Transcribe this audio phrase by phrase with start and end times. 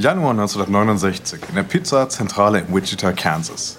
[0.00, 3.78] Januar 1969 in der Pizza-Zentrale in Wichita, Kansas.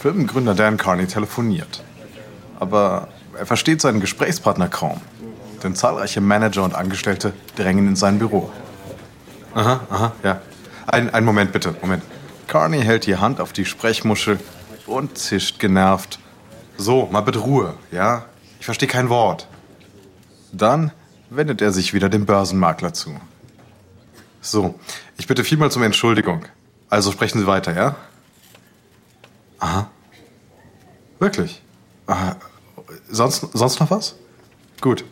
[0.00, 1.84] Firmengründer Dan Carney telefoniert.
[2.58, 3.06] Aber
[3.38, 5.00] er versteht seinen Gesprächspartner kaum.
[5.62, 8.50] Denn zahlreiche Manager und Angestellte drängen in sein Büro.
[9.54, 10.40] Aha, aha, ja.
[10.88, 12.02] Ein, einen Moment bitte, Moment.
[12.48, 14.40] Carney hält die Hand auf die Sprechmuschel
[14.86, 16.18] und zischt genervt.
[16.78, 18.24] So, mal bitte Ruhe, ja?
[18.58, 19.46] Ich verstehe kein Wort.
[20.50, 20.90] Dann
[21.30, 23.14] wendet er sich wieder dem Börsenmakler zu.
[24.40, 24.78] So,
[25.16, 26.44] ich bitte vielmals um Entschuldigung.
[26.88, 27.96] Also sprechen Sie weiter, ja?
[29.58, 29.90] Aha.
[31.18, 31.60] Wirklich?
[32.06, 32.36] Aha.
[33.10, 34.14] Sonst, sonst noch was?
[34.80, 35.04] Gut.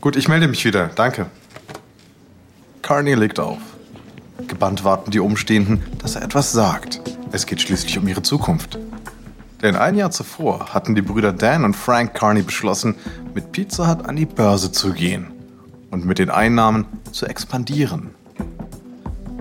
[0.00, 0.88] Gut, ich melde mich wieder.
[0.88, 1.26] Danke.
[2.82, 3.58] Carney legt auf.
[4.48, 7.00] Gebannt warten die Umstehenden, dass er etwas sagt.
[7.32, 8.78] Es geht schließlich um ihre Zukunft.
[9.62, 12.96] Denn ein Jahr zuvor hatten die Brüder Dan und Frank Carney beschlossen,
[13.32, 15.28] mit Pizza Hut an die Börse zu gehen
[15.90, 18.10] und mit den Einnahmen zu expandieren.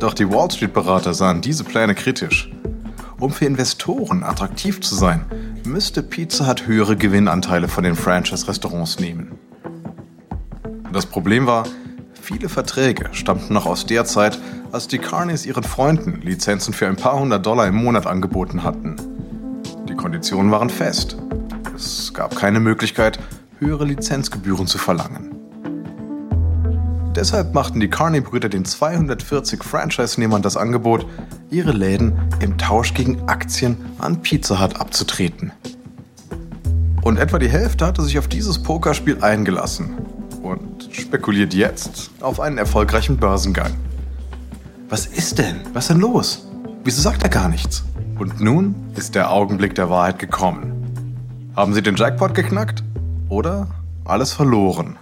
[0.04, 2.52] Doch die Wall Street-Berater sahen diese Pläne kritisch.
[3.22, 5.24] Um für Investoren attraktiv zu sein,
[5.64, 9.40] müsste Pizza Hut höhere Gewinnanteile von den Franchise-Restaurants nehmen.
[10.92, 11.64] Das Problem war,
[12.22, 14.38] viele Verträge stammten noch aus der Zeit,
[14.74, 18.98] als die Carneys ihren Freunden Lizenzen für ein paar hundert Dollar im Monat angeboten hatten.
[19.88, 21.16] Die Konditionen waren fest.
[21.74, 23.20] Es gab keine Möglichkeit,
[23.60, 25.43] höhere Lizenzgebühren zu verlangen.
[27.16, 31.06] Deshalb machten die Carney-Brüder den 240 Franchise-Nehmern das Angebot,
[31.52, 35.52] ihre Läden im Tausch gegen Aktien an Pizza Hut abzutreten.
[37.04, 39.96] Und etwa die Hälfte hatte sich auf dieses Pokerspiel eingelassen
[40.42, 43.74] und spekuliert jetzt auf einen erfolgreichen Börsengang.
[44.90, 45.62] Was ist denn?
[45.74, 46.48] Was ist denn los?
[46.84, 47.84] Wieso sagt er gar nichts?
[48.18, 50.72] Und nun ist der Augenblick der Wahrheit gekommen.
[51.56, 52.84] Haben Sie den Jackpot geknackt?
[53.30, 53.68] Oder
[54.06, 54.98] alles verloren?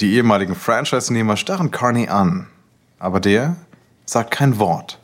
[0.00, 2.48] Die ehemaligen Franchise-Nehmer starren Carney an,
[2.98, 3.56] aber der
[4.04, 4.98] sagt kein Wort.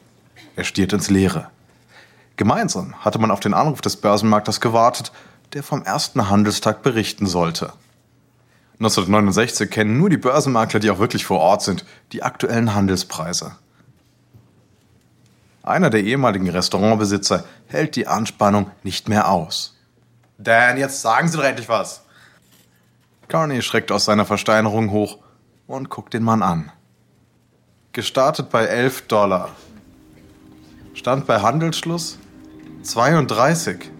[0.54, 1.48] Er stiert ins Leere.
[2.36, 5.10] Gemeinsam hatte man auf den Anruf des Börsenmaklers gewartet,
[5.54, 7.72] der vom ersten Handelstag berichten sollte.
[8.81, 13.52] 1969 kennen nur die Börsenmakler, die auch wirklich vor Ort sind, die aktuellen Handelspreise.
[15.62, 19.75] Einer der ehemaligen Restaurantbesitzer hält die Anspannung nicht mehr aus.
[20.36, 22.02] Dan, jetzt sagen Sie doch endlich was.
[23.32, 25.16] Carney schreckt aus seiner Versteinerung hoch
[25.66, 26.70] und guckt den Mann an.
[27.93, 29.48] Gestartet bei 11 Dollar.
[30.93, 32.19] Stand bei Handelsschluss
[32.82, 33.91] 32.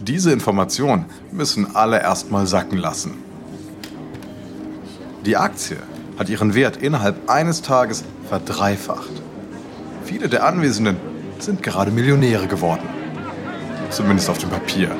[0.00, 3.14] Diese Information müssen alle erstmal sacken lassen.
[5.24, 5.78] Die Aktie
[6.18, 9.22] hat ihren Wert innerhalb eines Tages verdreifacht.
[10.04, 10.98] Viele der Anwesenden
[11.38, 12.86] sind gerade Millionäre geworden.
[13.88, 14.94] Zumindest auf dem Papier.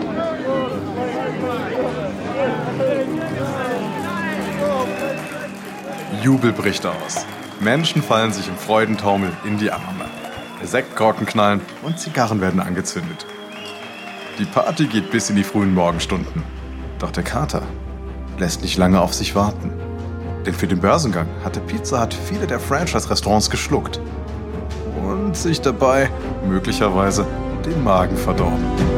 [6.23, 7.27] Jubel bricht aus.
[7.61, 10.06] Menschen fallen sich im Freudentaumel in die Arme.
[10.62, 13.27] Sektkorken knallen und Zigarren werden angezündet.
[14.39, 16.43] Die Party geht bis in die frühen Morgenstunden.
[16.99, 17.62] Doch der Kater
[18.39, 19.73] lässt nicht lange auf sich warten.
[20.45, 24.01] Denn für den Börsengang hatte Pizza Hut viele der Franchise-Restaurants geschluckt
[25.03, 26.11] und sich dabei
[26.49, 27.27] möglicherweise
[27.65, 28.97] den Magen verdorben.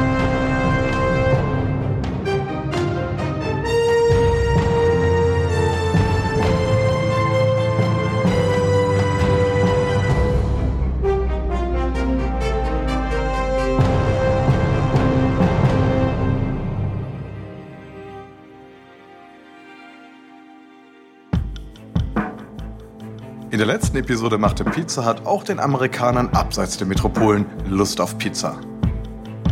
[23.61, 28.59] Der letzten Episode machte Pizza Hut auch den Amerikanern abseits der Metropolen Lust auf Pizza.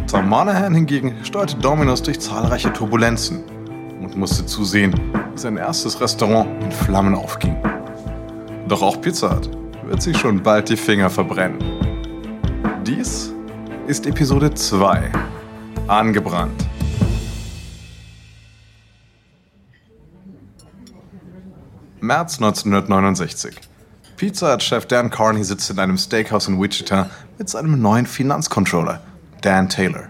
[0.09, 3.44] Tom Monahan hingegen steuerte Domino's durch zahlreiche Turbulenzen
[4.02, 5.00] und musste zusehen,
[5.31, 7.56] wie sein erstes Restaurant in Flammen aufging.
[8.68, 9.51] Doch auch Pizza Hut
[9.83, 11.60] wird sich schon bald die Finger verbrennen.
[12.88, 13.31] Dies
[13.86, 15.12] ist Episode 2.
[15.86, 16.66] Angebrannt.
[22.01, 23.69] März 1969.
[24.19, 29.00] Pizza Hut-Chef Dan Carney sitzt in einem Steakhouse in Wichita mit seinem neuen Finanzcontroller,
[29.39, 30.10] Dan Taylor.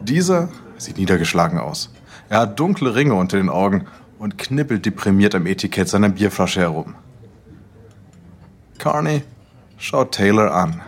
[0.00, 1.90] Dieser sieht niedergeschlagen aus.
[2.28, 3.88] Er hat dunkle Ringe unter den Augen
[4.20, 6.94] und knippelt deprimiert am Etikett seiner Bierflasche herum.
[8.78, 9.24] Carney
[9.76, 10.80] schaut Taylor an.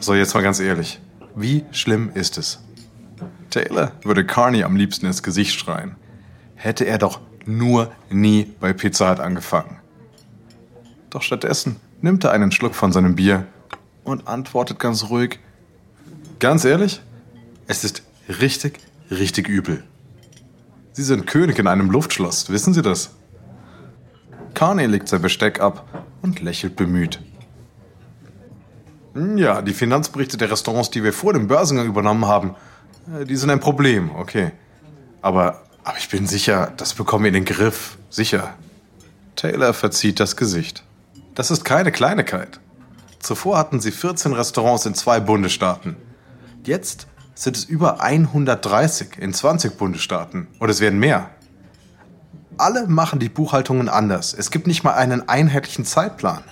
[0.00, 1.00] So, jetzt mal ganz ehrlich.
[1.34, 2.58] Wie schlimm ist es?
[3.48, 5.96] Taylor würde Carney am liebsten ins Gesicht schreien.
[6.56, 9.78] Hätte er doch nur nie bei Pizza Hut angefangen.
[11.14, 13.46] Doch stattdessen nimmt er einen Schluck von seinem Bier
[14.02, 15.38] und antwortet ganz ruhig.
[16.40, 17.02] Ganz ehrlich,
[17.68, 18.02] es ist
[18.40, 18.80] richtig,
[19.12, 19.84] richtig übel.
[20.92, 23.10] Sie sind König in einem Luftschloss, wissen Sie das?
[24.54, 27.20] Carney legt sein Besteck ab und lächelt bemüht.
[29.36, 32.56] Ja, die Finanzberichte der Restaurants, die wir vor dem Börsengang übernommen haben,
[33.20, 34.50] äh, die sind ein Problem, okay.
[35.22, 37.98] Aber, aber ich bin sicher, das bekommen wir in den Griff.
[38.10, 38.54] Sicher.
[39.36, 40.82] Taylor verzieht das Gesicht.
[41.34, 42.60] Das ist keine Kleinigkeit.
[43.18, 45.96] Zuvor hatten sie 14 Restaurants in zwei Bundesstaaten.
[46.64, 50.46] Jetzt sind es über 130 in 20 Bundesstaaten.
[50.60, 51.30] Und es werden mehr.
[52.56, 54.32] Alle machen die Buchhaltungen anders.
[54.32, 56.44] Es gibt nicht mal einen einheitlichen Zeitplan.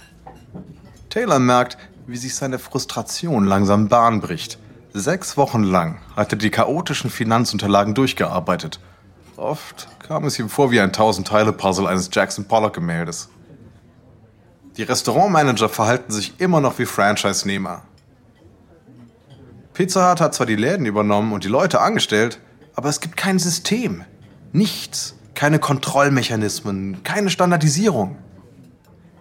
[1.11, 1.78] Taylor merkt,
[2.08, 4.58] wie sich seine Frustration langsam Bahn bricht.
[4.93, 8.81] Sechs Wochen lang hat er die chaotischen Finanzunterlagen durchgearbeitet.
[9.37, 13.28] Oft kam es ihm vor wie ein Tausend-Teile-Puzzle eines Jackson Pollock-Gemäldes.
[14.76, 17.82] Die Restaurantmanager verhalten sich immer noch wie Franchise-Nehmer.
[19.74, 22.40] Pizza Hut hat zwar die Läden übernommen und die Leute angestellt,
[22.74, 24.04] aber es gibt kein System.
[24.52, 25.14] Nichts.
[25.34, 28.16] Keine Kontrollmechanismen, keine Standardisierung.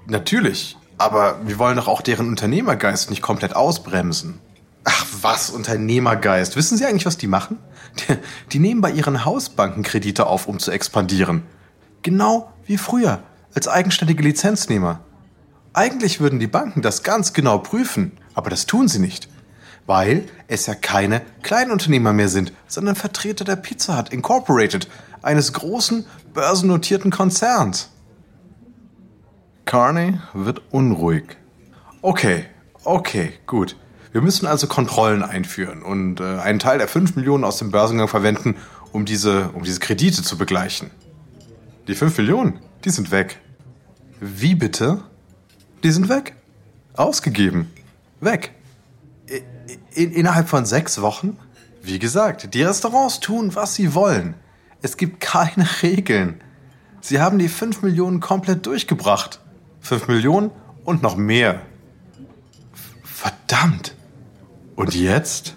[0.08, 4.40] Natürlich, aber wir wollen doch auch deren Unternehmergeist nicht komplett ausbremsen.
[4.84, 6.56] Ach was, Unternehmergeist.
[6.56, 7.58] Wissen Sie eigentlich, was die machen?
[8.00, 8.18] Die,
[8.52, 11.44] die nehmen bei ihren Hausbanken Kredite auf, um zu expandieren.
[12.02, 13.24] Genau wie früher,
[13.56, 15.00] als eigenständige Lizenznehmer.
[15.74, 19.30] Eigentlich würden die Banken das ganz genau prüfen, aber das tun sie nicht.
[19.86, 24.88] Weil es ja keine Kleinunternehmer mehr sind, sondern Vertreter der Pizza Hut Incorporated,
[25.22, 27.90] eines großen börsennotierten Konzerns.
[29.66, 31.38] Carney wird unruhig.
[32.02, 32.46] Okay,
[32.84, 33.78] okay, gut.
[34.12, 38.10] Wir müssen also Kontrollen einführen und äh, einen Teil der 5 Millionen aus dem Börsengang
[38.10, 38.58] verwenden,
[38.92, 40.92] um diese, um diese Kredite zu begleichen.
[41.88, 43.40] Die 5 Millionen, die sind weg.
[44.20, 45.04] Wie bitte?
[45.84, 46.36] Die sind weg.
[46.94, 47.72] Ausgegeben.
[48.20, 48.52] Weg.
[49.94, 51.38] In, innerhalb von sechs Wochen?
[51.82, 54.36] Wie gesagt, die Restaurants tun, was sie wollen.
[54.82, 56.42] Es gibt keine Regeln.
[57.02, 59.40] Sie haben die 5 Millionen komplett durchgebracht.
[59.80, 60.52] 5 Millionen
[60.86, 61.62] und noch mehr.
[63.04, 63.96] Verdammt.
[64.76, 65.56] Und jetzt?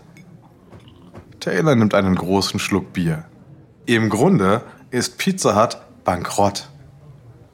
[1.41, 3.27] Taylor nimmt einen großen Schluck Bier.
[3.85, 6.71] Im Grunde ist Pizza Hut bankrott.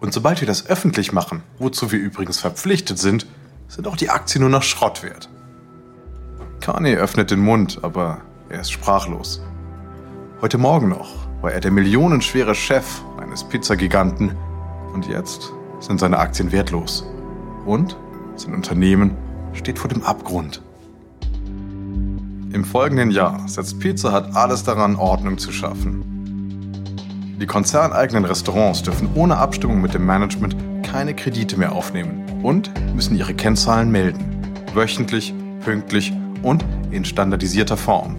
[0.01, 3.27] Und sobald wir das öffentlich machen, wozu wir übrigens verpflichtet sind,
[3.69, 5.29] sind auch die Aktien nur noch Schrott wert.
[6.61, 9.43] Kanye öffnet den Mund, aber er ist sprachlos.
[10.41, 11.11] Heute Morgen noch
[11.43, 14.35] war er der millionenschwere Chef eines Pizzagiganten
[14.95, 17.05] und jetzt sind seine Aktien wertlos.
[17.67, 17.97] Und
[18.37, 19.17] sein Unternehmen
[19.53, 20.63] steht vor dem Abgrund.
[22.53, 26.10] Im folgenden Jahr setzt Pizza Hut alles daran, Ordnung zu schaffen.
[27.41, 33.17] Die konzerneigenen Restaurants dürfen ohne Abstimmung mit dem Management keine Kredite mehr aufnehmen und müssen
[33.17, 34.53] ihre Kennzahlen melden.
[34.75, 35.33] Wöchentlich,
[35.65, 38.17] pünktlich und in standardisierter Form.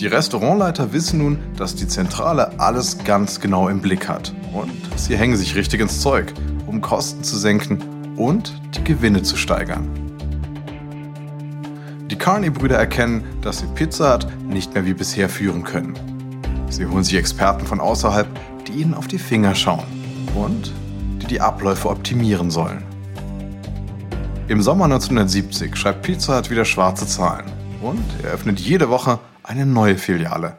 [0.00, 4.34] Die Restaurantleiter wissen nun, dass die Zentrale alles ganz genau im Blick hat.
[4.52, 6.34] Und sie hängen sich richtig ins Zeug,
[6.66, 7.78] um Kosten zu senken
[8.16, 9.88] und die Gewinne zu steigern.
[12.10, 16.13] Die Carney-Brüder erkennen, dass sie Pizza Hut nicht mehr wie bisher führen können.
[16.74, 18.26] Sie holen sich Experten von außerhalb,
[18.66, 19.86] die ihnen auf die Finger schauen
[20.34, 20.72] und
[21.22, 22.82] die die Abläufe optimieren sollen.
[24.48, 27.46] Im Sommer 1970 schreibt Pizza Hut wieder schwarze Zahlen
[27.80, 30.56] und eröffnet jede Woche eine neue Filiale.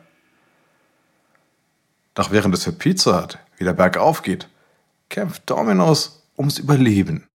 [2.13, 4.47] Doch während es für Pizza Hut wieder bergauf geht,
[5.09, 7.27] kämpft Domino's ums Überleben.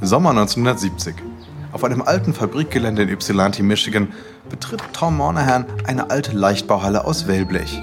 [0.00, 1.29] Sommer 1970.
[1.72, 4.12] Auf einem alten Fabrikgelände in Ypsilanti, Michigan,
[4.48, 7.80] betritt Tom Monahan eine alte Leichtbauhalle aus Wellblech.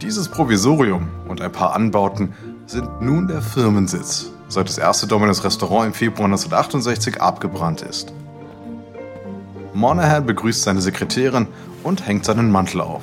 [0.00, 2.34] Dieses Provisorium und ein paar Anbauten
[2.66, 8.12] sind nun der Firmensitz seit das erste Domino's Restaurant im Februar 1968 abgebrannt ist.
[9.74, 11.48] Monahan begrüßt seine Sekretärin
[11.82, 13.02] und hängt seinen Mantel auf.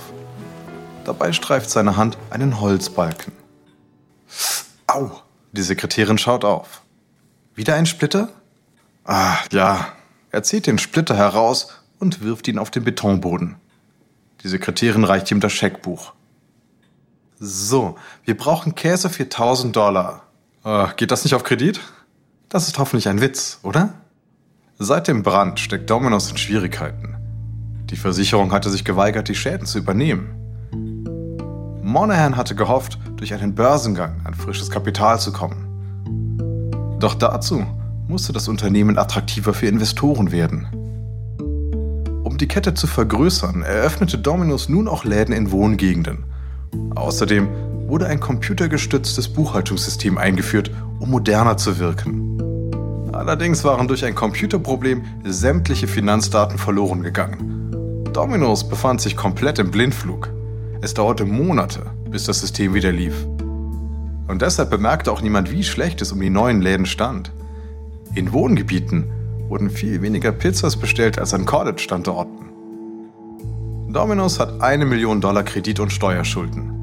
[1.03, 3.33] Dabei streift seine Hand einen Holzbalken.
[4.87, 5.11] Au!
[5.51, 6.81] Die Sekretärin schaut auf.
[7.55, 8.29] Wieder ein Splitter?
[9.11, 9.87] Ah, ja.
[10.29, 11.67] Er zieht den Splitter heraus
[11.99, 13.57] und wirft ihn auf den Betonboden.
[14.41, 16.13] Die Sekretärin reicht ihm das Scheckbuch.
[17.37, 20.23] So, wir brauchen Käse für 1000 Dollar.
[20.63, 21.81] Äh, geht das nicht auf Kredit?
[22.47, 23.95] Das ist hoffentlich ein Witz, oder?
[24.79, 27.17] Seit dem Brand steckt Domino's in Schwierigkeiten.
[27.89, 30.37] Die Versicherung hatte sich geweigert, die Schäden zu übernehmen.
[31.83, 35.67] Monahan hatte gehofft, durch einen Börsengang an frisches Kapital zu kommen.
[37.01, 37.67] Doch dazu
[38.11, 40.67] musste das Unternehmen attraktiver für Investoren werden.
[42.25, 46.25] Um die Kette zu vergrößern, eröffnete Domino's nun auch Läden in Wohngegenden.
[46.93, 47.47] Außerdem
[47.87, 52.37] wurde ein computergestütztes Buchhaltungssystem eingeführt, um moderner zu wirken.
[53.13, 57.71] Allerdings waren durch ein Computerproblem sämtliche Finanzdaten verloren gegangen.
[58.11, 60.29] Domino's befand sich komplett im Blindflug.
[60.81, 63.25] Es dauerte Monate, bis das System wieder lief.
[64.27, 67.31] Und deshalb bemerkte auch niemand, wie schlecht es um die neuen Läden stand.
[68.13, 69.05] In Wohngebieten
[69.47, 72.49] wurden viel weniger Pizzas bestellt als an College-Standorten.
[73.93, 76.73] Domino's hat eine Million Dollar Kredit- und Steuerschulden.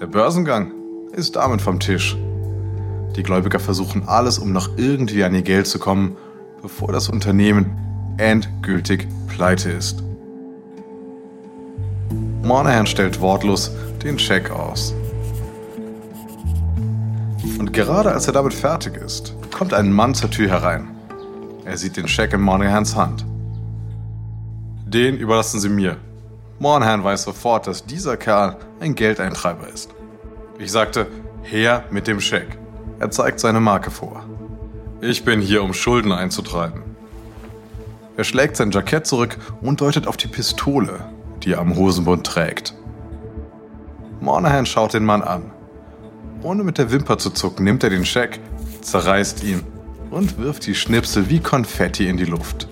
[0.00, 0.72] Der Börsengang
[1.12, 2.16] ist damit vom Tisch.
[3.16, 6.16] Die Gläubiger versuchen alles, um noch irgendwie an ihr Geld zu kommen,
[6.62, 7.76] bevor das Unternehmen
[8.16, 10.02] endgültig pleite ist.
[12.42, 13.70] Monahan stellt wortlos
[14.02, 14.94] den Scheck aus.
[17.62, 20.88] Und gerade als er damit fertig ist, kommt ein Mann zur Tür herein.
[21.64, 23.24] Er sieht den Scheck in Monahans Hand.
[24.84, 25.96] Den überlassen Sie mir.
[26.58, 29.94] Monahan weiß sofort, dass dieser Kerl ein Geldeintreiber ist.
[30.58, 31.06] Ich sagte,
[31.44, 32.58] her mit dem Scheck.
[32.98, 34.24] Er zeigt seine Marke vor.
[35.00, 36.82] Ich bin hier, um Schulden einzutreiben.
[38.16, 41.04] Er schlägt sein Jackett zurück und deutet auf die Pistole,
[41.44, 42.74] die er am Hosenbund trägt.
[44.20, 45.51] Monahan schaut den Mann an.
[46.42, 48.40] Ohne mit der Wimper zu zucken, nimmt er den Scheck,
[48.80, 49.62] zerreißt ihn
[50.10, 52.68] und wirft die Schnipsel wie Konfetti in die Luft.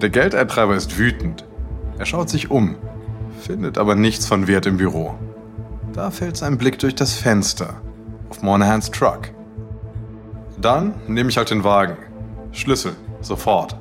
[0.00, 1.44] Der Geldeintreiber ist wütend.
[1.98, 2.76] Er schaut sich um,
[3.40, 5.14] findet aber nichts von Wert im Büro.
[5.92, 7.80] Da fällt sein Blick durch das Fenster
[8.28, 9.30] auf Monahans Truck.
[10.60, 11.96] Dann nehme ich halt den Wagen.
[12.52, 13.78] Schlüssel, sofort.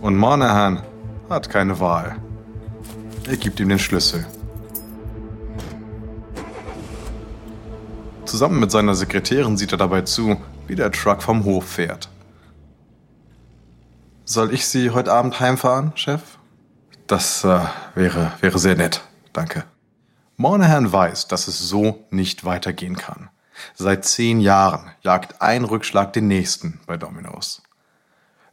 [0.00, 0.82] Und Monahan
[1.30, 2.16] hat keine Wahl.
[3.28, 4.26] Er gibt ihm den Schlüssel.
[8.32, 12.08] Zusammen mit seiner Sekretärin sieht er dabei zu, wie der Truck vom Hof fährt.
[14.24, 16.22] Soll ich Sie heute Abend heimfahren, Chef?
[17.06, 17.60] Das äh,
[17.94, 19.02] wäre, wäre sehr nett,
[19.34, 19.64] danke.
[20.38, 23.28] Monahan weiß, dass es so nicht weitergehen kann.
[23.74, 27.60] Seit zehn Jahren jagt ein Rückschlag den nächsten bei Domino's.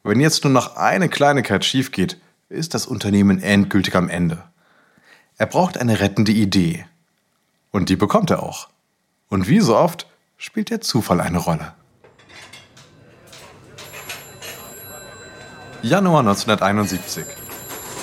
[0.04, 2.20] Wenn jetzt nur noch eine Kleinigkeit schief geht,
[2.50, 4.44] ist das Unternehmen endgültig am Ende.
[5.38, 6.86] Er braucht eine rettende Idee.
[7.72, 8.68] Und die bekommt er auch.
[9.30, 10.08] Und wie so oft
[10.38, 11.74] spielt der Zufall eine Rolle.
[15.84, 17.26] Januar 1971.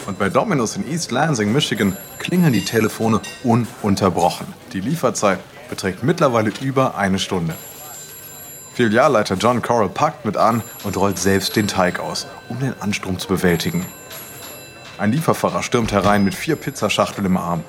[0.06, 4.46] Und bei Domino's in East Lansing, Michigan, klingeln die Telefone ununterbrochen.
[4.72, 7.54] Die Lieferzeit beträgt mittlerweile über eine Stunde.
[8.74, 13.18] Filialleiter John Corral packt mit an und rollt selbst den Teig aus, um den Ansturm
[13.18, 13.84] zu bewältigen.
[14.96, 17.64] Ein Lieferfahrer stürmt herein mit vier Pizzaschachteln im Arm.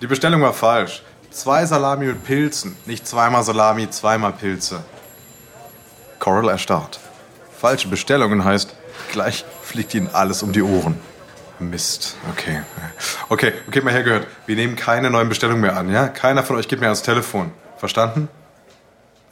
[0.00, 1.02] Die Bestellung war falsch.
[1.36, 4.82] Zwei Salami mit Pilzen, nicht zweimal Salami, zweimal Pilze.
[6.18, 6.98] Coral erstarrt.
[7.60, 8.74] Falsche Bestellungen heißt,
[9.12, 10.98] gleich fliegt ihnen alles um die Ohren.
[11.58, 12.62] Mist, okay.
[13.28, 14.26] Okay, okay, mal hergehört.
[14.46, 16.08] Wir nehmen keine neuen Bestellungen mehr an, ja?
[16.08, 17.52] Keiner von euch geht mehr ans Telefon.
[17.76, 18.30] Verstanden?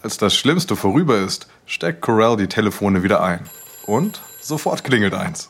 [0.02, 3.48] Als das Schlimmste vorüber ist, steckt Corell die Telefone wieder ein.
[3.86, 5.48] Und sofort klingelt eins.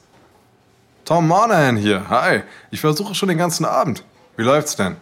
[1.04, 2.08] Tom Monahan hier.
[2.10, 2.44] Hi.
[2.70, 4.04] Ich versuche schon den ganzen Abend.
[4.36, 4.98] Wie läuft's denn?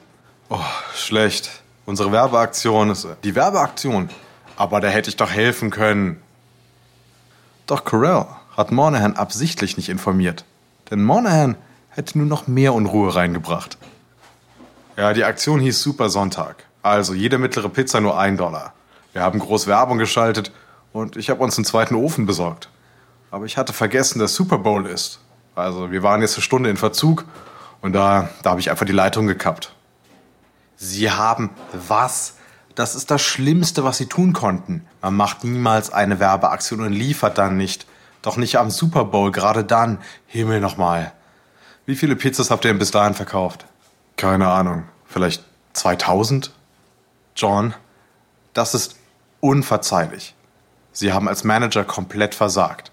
[0.54, 0.60] Oh,
[0.94, 1.62] schlecht.
[1.86, 3.08] Unsere Werbeaktion ist.
[3.24, 4.10] Die Werbeaktion?
[4.54, 6.20] Aber da hätte ich doch helfen können.
[7.66, 10.44] Doch Corell hat Monahan absichtlich nicht informiert.
[10.90, 11.56] Denn Monahan
[11.88, 13.78] hätte nur noch mehr Unruhe reingebracht.
[14.98, 16.64] Ja, die Aktion hieß Super Sonntag.
[16.82, 18.74] Also jede mittlere Pizza nur ein Dollar.
[19.14, 20.52] Wir haben groß Werbung geschaltet
[20.92, 22.68] und ich habe uns einen zweiten Ofen besorgt.
[23.30, 25.18] Aber ich hatte vergessen, dass Super Bowl ist.
[25.54, 27.24] Also wir waren jetzt eine Stunde in Verzug
[27.80, 29.72] und da, da habe ich einfach die Leitung gekappt.
[30.82, 32.34] Sie haben was?
[32.74, 34.84] Das ist das Schlimmste, was Sie tun konnten.
[35.00, 37.86] Man macht niemals eine Werbeaktion und liefert dann nicht.
[38.20, 39.98] Doch nicht am Super Bowl, gerade dann.
[40.26, 41.12] Himmel nochmal.
[41.86, 43.64] Wie viele Pizzas habt ihr denn bis dahin verkauft?
[44.16, 44.82] Keine Ahnung.
[45.06, 46.50] Vielleicht 2000?
[47.36, 47.74] John,
[48.52, 48.96] das ist
[49.38, 50.34] unverzeihlich.
[50.90, 52.90] Sie haben als Manager komplett versagt.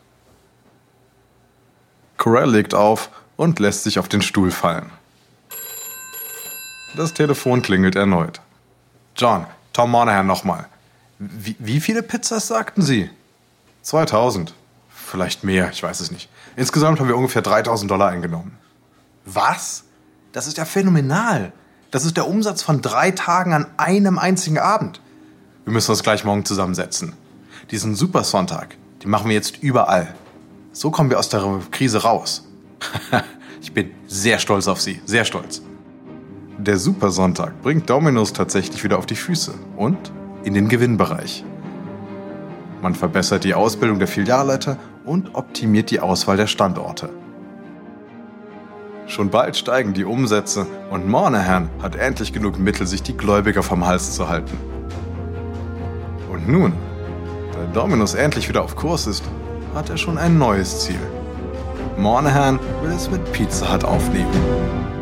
[2.18, 4.92] Corell legt auf und lässt sich auf den Stuhl fallen.
[6.96, 8.42] Das Telefon klingelt erneut.
[9.16, 10.66] John, Tom Monahan nochmal.
[11.20, 13.10] Wie, wie viele Pizzas sagten Sie?
[13.84, 14.54] 2000.
[14.90, 16.30] Vielleicht mehr, ich weiß es nicht.
[16.56, 18.58] Insgesamt haben wir ungefähr 3000 Dollar eingenommen.
[19.26, 19.84] Was?
[20.32, 21.52] Das ist ja phänomenal.
[21.92, 25.02] Das ist der Umsatz von drei Tagen an einem einzigen Abend.
[25.66, 27.14] Wir müssen uns gleich morgen zusammensetzen.
[27.72, 30.14] Diesen Supersonntag, den machen wir jetzt überall.
[30.72, 32.46] So kommen wir aus der Krise raus.
[33.62, 35.62] ich bin sehr stolz auf Sie, sehr stolz.
[36.62, 40.12] Der Supersonntag bringt Domino's tatsächlich wieder auf die Füße und
[40.44, 41.46] in den Gewinnbereich.
[42.82, 44.76] Man verbessert die Ausbildung der Filialleiter
[45.06, 47.12] und optimiert die Auswahl der Standorte.
[49.08, 53.88] Schon bald steigen die Umsätze und Monahan hat endlich genug Mittel, sich die Gläubiger vom
[53.88, 54.58] Hals zu halten.
[56.30, 56.74] Und nun,
[57.54, 59.24] da Dominus endlich wieder auf Kurs ist,
[59.74, 61.00] hat er schon ein neues Ziel.
[61.98, 64.99] Monahan will es mit Pizza Hut aufnehmen.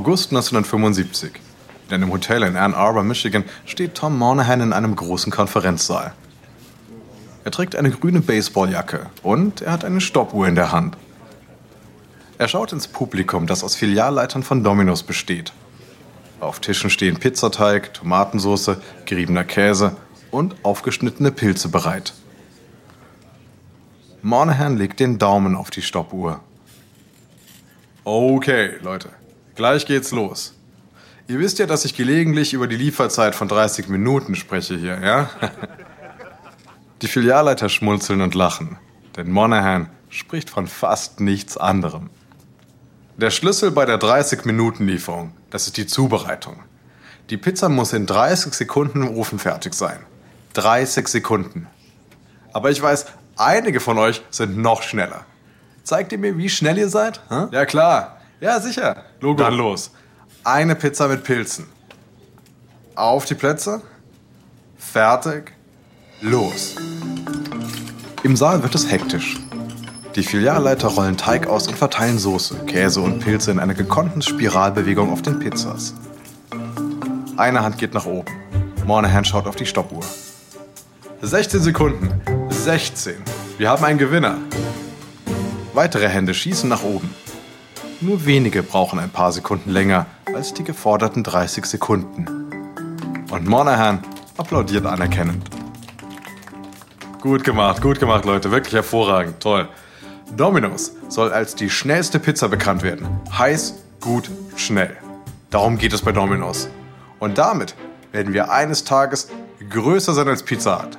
[0.00, 1.32] August 1975.
[1.88, 6.14] In einem Hotel in Ann Arbor, Michigan, steht Tom Monahan in einem großen Konferenzsaal.
[7.44, 10.96] Er trägt eine grüne Baseballjacke und er hat eine Stoppuhr in der Hand.
[12.38, 15.52] Er schaut ins Publikum, das aus Filialleitern von Domino's besteht.
[16.40, 19.98] Auf Tischen stehen Pizzateig, Tomatensauce, geriebener Käse
[20.30, 22.14] und aufgeschnittene Pilze bereit.
[24.22, 26.40] Monahan legt den Daumen auf die Stoppuhr.
[28.04, 29.10] Okay, Leute,
[29.60, 30.54] Gleich geht's los.
[31.28, 35.28] Ihr wisst ja, dass ich gelegentlich über die Lieferzeit von 30 Minuten spreche hier, ja?
[37.02, 38.78] Die Filialleiter schmunzeln und lachen,
[39.18, 42.08] denn Monahan spricht von fast nichts anderem.
[43.18, 46.56] Der Schlüssel bei der 30-Minuten-Lieferung, das ist die Zubereitung.
[47.28, 49.98] Die Pizza muss in 30 Sekunden im Ofen fertig sein.
[50.54, 51.66] 30 Sekunden.
[52.54, 53.04] Aber ich weiß,
[53.36, 55.26] einige von euch sind noch schneller.
[55.84, 57.20] Zeigt ihr mir, wie schnell ihr seid?
[57.28, 57.50] Hm?
[57.52, 59.04] Ja klar, ja, sicher.
[59.20, 59.42] Logo.
[59.42, 59.90] Dann los.
[60.44, 61.66] Eine Pizza mit Pilzen.
[62.94, 63.82] Auf die Plätze.
[64.78, 65.52] Fertig.
[66.20, 66.76] Los.
[68.22, 69.38] Im Saal wird es hektisch.
[70.16, 75.12] Die Filialleiter rollen Teig aus und verteilen Soße, Käse und Pilze in einer gekonnten Spiralbewegung
[75.12, 75.94] auf den Pizzas.
[77.36, 78.32] Eine Hand geht nach oben.
[78.84, 80.02] Monahan schaut auf die Stoppuhr.
[81.22, 82.20] 16 Sekunden.
[82.48, 83.14] 16.
[83.56, 84.38] Wir haben einen Gewinner.
[85.74, 87.14] Weitere Hände schießen nach oben.
[88.02, 92.26] Nur wenige brauchen ein paar Sekunden länger als die geforderten 30 Sekunden.
[93.30, 94.02] Und Monahan
[94.38, 95.44] applaudiert anerkennend.
[97.20, 98.50] Gut gemacht, gut gemacht, Leute.
[98.50, 99.40] Wirklich hervorragend.
[99.40, 99.68] Toll.
[100.34, 103.06] Domino's soll als die schnellste Pizza bekannt werden.
[103.36, 104.96] Heiß, gut, schnell.
[105.50, 106.70] Darum geht es bei Domino's.
[107.18, 107.74] Und damit
[108.12, 109.28] werden wir eines Tages
[109.68, 110.96] größer sein als Pizza Hut.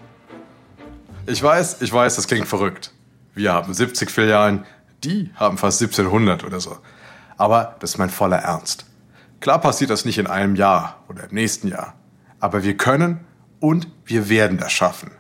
[1.26, 2.92] Ich weiß, ich weiß, das klingt verrückt.
[3.34, 4.66] Wir haben 70 Filialen,
[5.04, 6.78] die haben fast 1700 oder so.
[7.38, 8.86] Aber das ist mein voller Ernst.
[9.40, 11.96] Klar passiert das nicht in einem Jahr oder im nächsten Jahr.
[12.40, 13.22] Aber wir können
[13.60, 15.12] und wir werden das schaffen.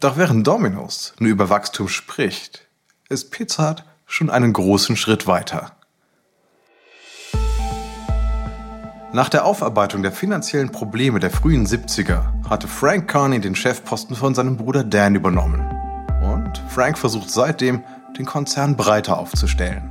[0.00, 2.68] Doch während Domino's nur über Wachstum spricht,
[3.08, 5.77] ist Pizza Hut schon einen großen Schritt weiter.
[9.10, 14.34] Nach der Aufarbeitung der finanziellen Probleme der frühen 70er hatte Frank Carney den Chefposten von
[14.34, 15.66] seinem Bruder Dan übernommen.
[16.22, 17.82] Und Frank versucht seitdem,
[18.18, 19.90] den Konzern breiter aufzustellen.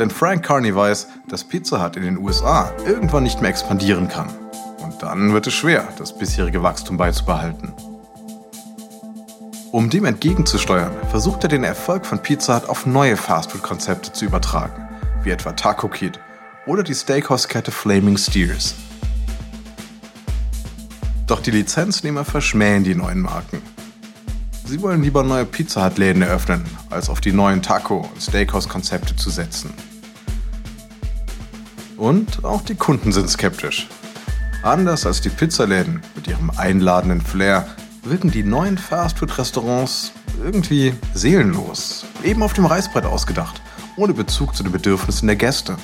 [0.00, 4.30] Denn Frank Carney weiß, dass Pizza Hut in den USA irgendwann nicht mehr expandieren kann.
[4.82, 7.72] Und dann wird es schwer, das bisherige Wachstum beizubehalten.
[9.70, 14.88] Um dem entgegenzusteuern, versucht er den Erfolg von Pizza Hut auf neue Fastfood-Konzepte zu übertragen,
[15.22, 16.18] wie etwa Taco Kid
[16.66, 18.74] oder die Steakhouse-Kette Flaming Steers.
[21.26, 23.62] Doch die Lizenznehmer verschmähen die neuen Marken.
[24.64, 29.30] Sie wollen lieber neue Pizza Hut-Läden eröffnen, als auf die neuen Taco- und Steakhouse-Konzepte zu
[29.30, 29.72] setzen.
[31.96, 33.88] Und auch die Kunden sind skeptisch.
[34.62, 37.66] Anders als die Pizzaläden mit ihrem einladenden Flair
[38.04, 43.60] wirken die neuen Fastfood-Restaurants irgendwie seelenlos, eben auf dem Reißbrett ausgedacht,
[43.96, 45.76] ohne Bezug zu den Bedürfnissen der Gäste.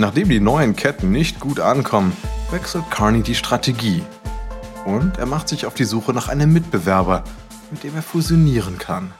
[0.00, 2.16] Nachdem die neuen Ketten nicht gut ankommen,
[2.52, 4.04] wechselt Carney die Strategie.
[4.84, 7.24] Und er macht sich auf die Suche nach einem Mitbewerber,
[7.72, 9.10] mit dem er fusionieren kann.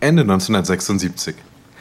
[0.00, 1.36] Ende 1976.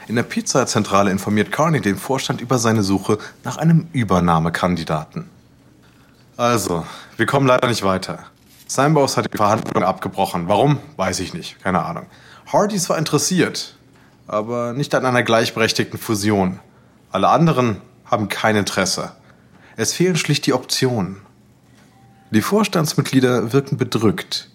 [0.10, 5.30] In der Pizzazentrale informiert Carney den Vorstand über seine Suche nach einem Übernahmekandidaten.
[6.36, 8.26] Also, wir kommen leider nicht weiter.
[8.68, 10.50] Sandbox hat die Verhandlungen abgebrochen.
[10.50, 10.80] Warum?
[10.98, 11.64] Weiß ich nicht.
[11.64, 12.08] Keine Ahnung.
[12.52, 13.78] Hardy ist zwar interessiert,
[14.32, 16.62] aber nicht an einer gleichberechtigten Fusion.
[17.12, 19.12] Alle anderen haben kein Interesse.
[19.76, 21.18] Es fehlen schlicht die Optionen.
[22.32, 24.50] Die Vorstandsmitglieder wirken bedrückt.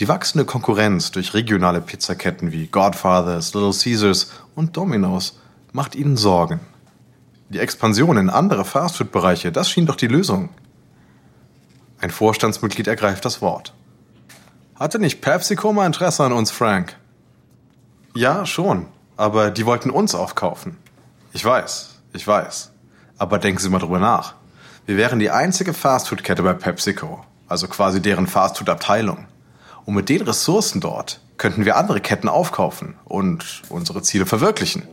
[0.00, 5.38] Die wachsende Konkurrenz durch regionale Pizzaketten wie Godfathers, Little Caesars und Domino's
[5.72, 6.58] macht ihnen Sorgen.
[7.50, 10.48] Die Expansion in andere Fastfood-Bereiche, das schien doch die Lösung.
[12.00, 13.74] Ein Vorstandsmitglied ergreift das Wort.
[14.74, 16.96] Hatte nicht PepsiCo mal Interesse an uns, Frank?
[18.16, 18.86] Ja, schon.
[19.16, 20.76] Aber die wollten uns aufkaufen.
[21.32, 22.72] Ich weiß, ich weiß.
[23.18, 24.34] Aber denken Sie mal drüber nach.
[24.86, 27.24] Wir wären die einzige Fastfood-Kette bei PepsiCo.
[27.48, 29.26] also quasi deren Fastfood-Abteilung.
[29.84, 34.88] Und mit den Ressourcen dort könnten wir andere Ketten aufkaufen und unsere Ziele verwirklichen.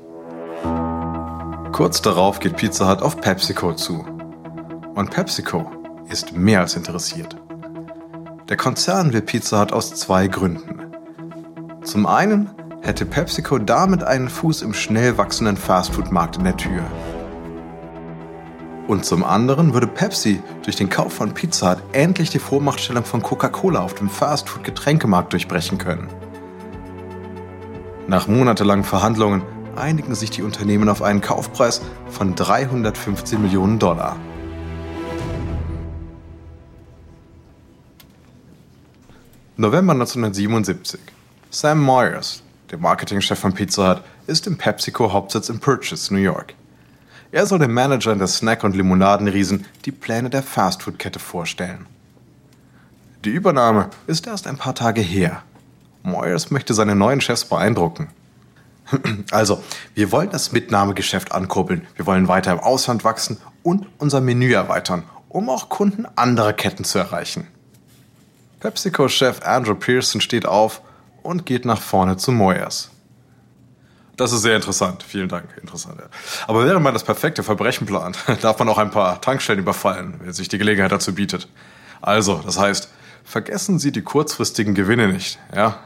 [1.71, 4.05] Kurz darauf geht Pizza Hut auf PepsiCo zu.
[4.95, 5.71] Und PepsiCo
[6.09, 7.37] ist mehr als interessiert.
[8.49, 10.91] Der Konzern will Pizza Hut aus zwei Gründen.
[11.83, 12.49] Zum einen
[12.81, 16.83] hätte PepsiCo damit einen Fuß im schnell wachsenden Fastfood-Markt in der Tür.
[18.87, 23.21] Und zum anderen würde Pepsi durch den Kauf von Pizza Hut endlich die Vormachtstellung von
[23.21, 26.09] Coca-Cola auf dem Fastfood-Getränkemarkt durchbrechen können.
[28.07, 29.43] Nach monatelangen Verhandlungen
[29.75, 34.17] einigen sich die Unternehmen auf einen Kaufpreis von 315 Millionen Dollar.
[39.55, 40.99] November 1977.
[41.51, 42.41] Sam Myers,
[42.71, 46.53] der Marketingchef von Pizza Hut, ist im PepsiCo-Hauptsitz in Purchase, New York.
[47.31, 51.85] Er soll dem Manager der Snack- und Limonadenriesen die Pläne der Fastfood-Kette vorstellen.
[53.23, 55.43] Die Übernahme ist erst ein paar Tage her.
[56.03, 58.09] Moyers möchte seine neuen Chefs beeindrucken.
[59.31, 64.51] Also, wir wollen das Mitnahmegeschäft ankurbeln, wir wollen weiter im Ausland wachsen und unser Menü
[64.51, 67.47] erweitern, um auch Kunden anderer Ketten zu erreichen.
[68.59, 70.81] PepsiCo-Chef Andrew Pearson steht auf
[71.23, 72.91] und geht nach vorne zu Moyers.
[74.17, 75.03] Das ist sehr interessant.
[75.03, 75.45] Vielen Dank.
[75.59, 75.99] Interessant.
[75.99, 76.05] Ja.
[76.47, 80.33] Aber während man das perfekte Verbrechen plant, darf man auch ein paar Tankstellen überfallen, wenn
[80.33, 81.47] sich die Gelegenheit dazu bietet.
[82.01, 82.89] Also, das heißt,
[83.23, 85.79] vergessen Sie die kurzfristigen Gewinne nicht, ja?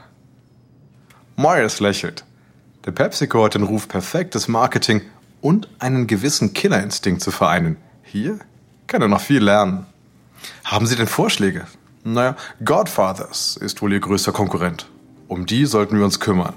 [1.38, 2.26] Myers lächelt.
[2.86, 5.02] Der PepsiCo hat den Ruf perfektes Marketing
[5.42, 7.78] und einen gewissen Killerinstinkt zu vereinen.
[8.04, 8.40] Hier
[8.88, 9.86] kann er noch viel lernen.
[10.64, 11.68] Haben Sie denn Vorschläge?
[12.04, 14.88] Naja, Godfathers ist wohl Ihr größter Konkurrent.
[15.28, 16.54] Um die sollten wir uns kümmern.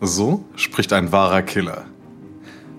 [0.00, 1.84] So spricht ein wahrer Killer.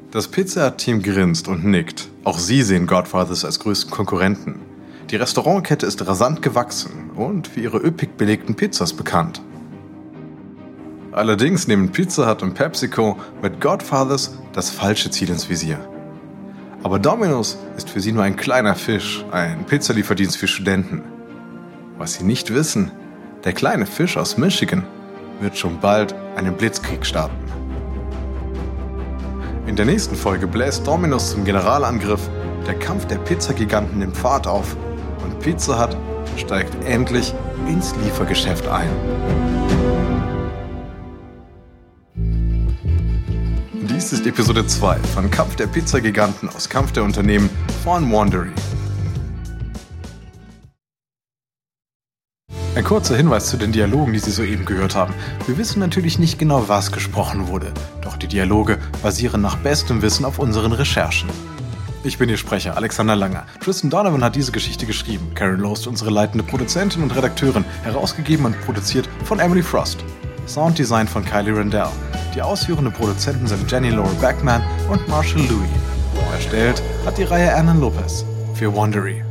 [0.09, 2.09] Das Pizza-Team grinst und nickt.
[2.23, 4.59] Auch sie sehen Godfathers als größten Konkurrenten.
[5.11, 9.41] Die Restaurantkette ist rasant gewachsen und für ihre üppig belegten Pizzas bekannt.
[11.11, 15.79] Allerdings nehmen Pizza Hut und PepsiCo mit Godfathers das falsche Ziel ins Visier.
[16.81, 21.03] Aber Domino's ist für sie nur ein kleiner Fisch, ein Pizzalieferdienst für Studenten.
[21.99, 22.91] Was sie nicht wissen,
[23.43, 24.83] der kleine Fisch aus Michigan
[25.39, 27.35] wird schon bald einen Blitzkrieg starten.
[29.67, 32.29] In der nächsten Folge bläst Dominus zum Generalangriff,
[32.67, 34.75] der Kampf der Pizzagiganten nimmt Fahrt auf
[35.23, 35.97] und Pizza Hut
[36.37, 37.33] steigt endlich
[37.67, 38.89] ins Liefergeschäft ein.
[43.89, 47.49] Dies ist Episode 2 von Kampf der Pizzagiganten aus Kampf der Unternehmen
[47.83, 48.51] von Wandery.
[52.81, 55.13] Ein kurzer Hinweis zu den Dialogen, die Sie soeben gehört haben.
[55.45, 60.25] Wir wissen natürlich nicht genau, was gesprochen wurde, doch die Dialoge basieren nach bestem Wissen
[60.25, 61.29] auf unseren Recherchen.
[62.03, 63.45] Ich bin Ihr Sprecher, Alexander Langer.
[63.59, 65.31] Tristan Donovan hat diese Geschichte geschrieben.
[65.35, 70.03] Karen Lost, unsere leitende Produzentin und Redakteurin, herausgegeben und produziert von Emily Frost.
[70.47, 71.85] Sounddesign von Kylie Rendell.
[72.33, 75.69] Die ausführenden Produzenten sind Jenny Laura Beckman und Marshall Louis.
[76.33, 79.23] Erstellt hat die Reihe Annan Lopez für Wandery.